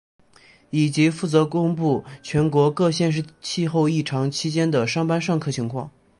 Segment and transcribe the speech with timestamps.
[0.71, 5.91] 以及负责公布全国各县市气候异常期间的上班上课情况。